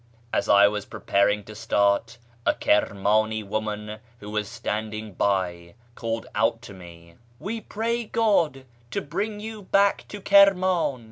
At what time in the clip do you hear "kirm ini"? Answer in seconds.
2.55-3.45